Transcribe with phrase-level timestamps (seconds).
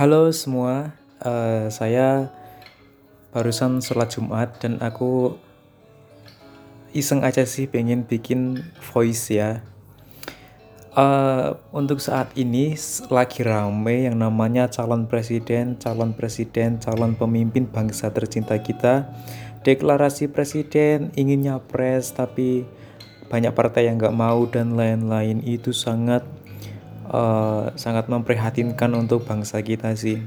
[0.00, 2.32] Halo semua, uh, saya
[3.36, 5.36] barusan sholat Jumat dan aku
[6.96, 9.60] iseng aja sih pengen bikin voice ya.
[10.96, 12.80] Uh, untuk saat ini
[13.12, 19.04] lagi rame yang namanya calon presiden, calon presiden, calon pemimpin bangsa tercinta kita.
[19.68, 22.64] Deklarasi presiden ingin nyapres tapi
[23.28, 26.24] banyak partai yang nggak mau dan lain-lain itu sangat
[27.10, 30.22] uh, sangat memprihatinkan untuk bangsa kita sih.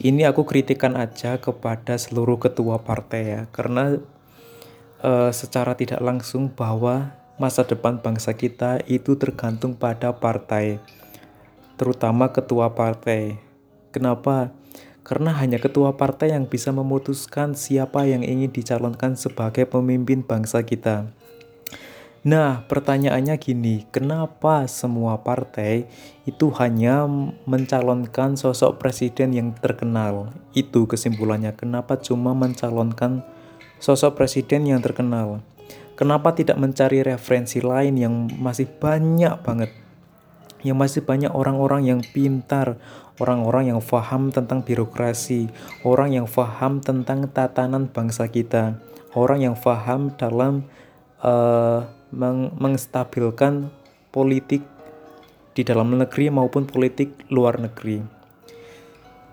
[0.00, 4.00] Ini aku kritikan aja kepada seluruh ketua partai ya, karena
[5.04, 10.80] uh, secara tidak langsung bahwa masa depan bangsa kita itu tergantung pada partai,
[11.76, 13.40] terutama ketua partai.
[13.92, 14.52] Kenapa?
[15.04, 21.12] Karena hanya ketua partai yang bisa memutuskan siapa yang ingin dicalonkan sebagai pemimpin bangsa kita.
[22.20, 25.88] Nah, pertanyaannya gini, kenapa semua partai
[26.28, 27.08] itu hanya
[27.48, 30.28] mencalonkan sosok presiden yang terkenal?
[30.52, 33.24] Itu kesimpulannya, kenapa cuma mencalonkan
[33.80, 35.40] sosok presiden yang terkenal?
[35.96, 39.72] Kenapa tidak mencari referensi lain yang masih banyak banget?
[40.60, 42.76] Yang masih banyak orang-orang yang pintar,
[43.16, 45.48] orang-orang yang paham tentang birokrasi,
[45.88, 48.76] orang yang paham tentang tatanan bangsa kita,
[49.16, 50.68] orang yang paham dalam
[51.24, 53.70] uh, meng mengstabilkan
[54.10, 54.62] politik
[55.54, 58.02] di dalam negeri maupun politik luar negeri.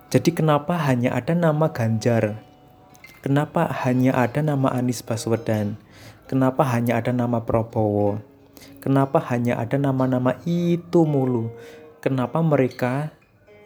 [0.08, 2.40] Jadi kenapa hanya ada nama Ganjar?
[3.20, 5.76] Kenapa hanya ada nama Anies Baswedan?
[6.32, 8.24] Kenapa hanya ada nama Prabowo?
[8.80, 11.52] Kenapa hanya ada nama-nama itu mulu?
[12.00, 13.12] Kenapa mereka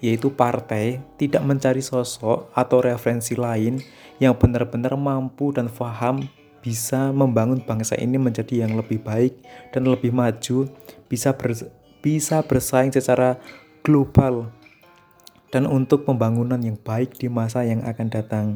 [0.01, 3.77] yaitu partai tidak mencari sosok atau referensi lain
[4.17, 6.25] yang benar-benar mampu dan paham
[6.61, 9.33] bisa membangun bangsa ini menjadi yang lebih baik
[9.73, 10.69] dan lebih maju,
[11.09, 11.57] bisa ber,
[12.05, 13.41] bisa bersaing secara
[13.81, 14.53] global
[15.51, 18.47] dan untuk pembangunan yang baik di masa yang akan datang.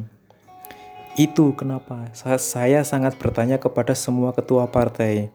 [1.18, 5.32] Itu kenapa saya sangat bertanya kepada semua ketua partai.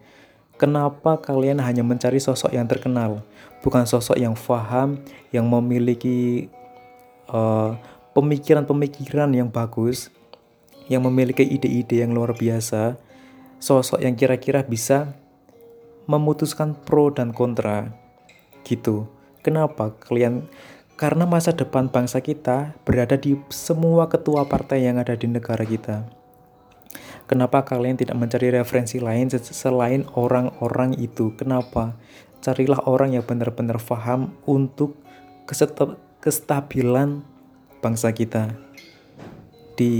[0.61, 3.25] Kenapa kalian hanya mencari sosok yang terkenal,
[3.65, 5.01] bukan sosok yang faham,
[5.33, 6.53] yang memiliki
[7.33, 7.73] uh,
[8.13, 10.13] pemikiran-pemikiran uh, yang bagus,
[10.91, 12.99] yang memiliki ide-ide yang luar biasa,
[13.63, 15.15] sosok yang kira-kira bisa
[16.03, 17.95] memutuskan pro dan kontra.
[18.67, 19.07] Gitu.
[19.39, 20.51] Kenapa kalian?
[20.99, 26.05] Karena masa depan bangsa kita berada di semua ketua partai yang ada di negara kita.
[27.25, 31.31] Kenapa kalian tidak mencari referensi lain selain orang-orang itu?
[31.39, 31.95] Kenapa?
[32.43, 34.99] Carilah orang yang benar-benar paham untuk
[36.19, 37.23] kestabilan
[37.79, 38.51] bangsa kita.
[39.79, 39.95] Di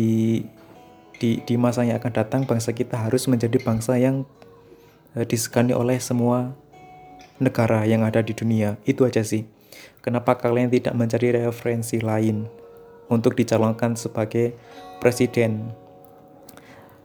[1.21, 4.25] di di masa yang akan datang bangsa kita harus menjadi bangsa yang
[5.13, 6.57] uh, disegani oleh semua
[7.37, 8.81] negara yang ada di dunia.
[8.89, 9.45] Itu aja sih.
[10.01, 12.49] Kenapa kalian tidak mencari referensi lain
[13.05, 14.57] untuk dicalonkan sebagai
[14.97, 15.77] presiden?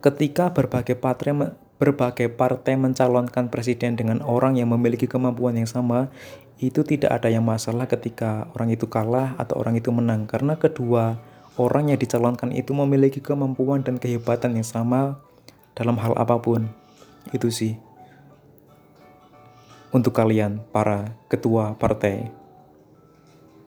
[0.00, 6.08] Ketika berbagai partai berbagai partai mencalonkan presiden dengan orang yang memiliki kemampuan yang sama,
[6.56, 11.20] itu tidak ada yang masalah ketika orang itu kalah atau orang itu menang karena kedua
[11.56, 15.20] orang yang dicalonkan itu memiliki kemampuan dan kehebatan yang sama
[15.76, 16.68] dalam hal apa pun.
[17.32, 17.76] Itu sih.
[19.90, 22.28] Untuk kalian para ketua partai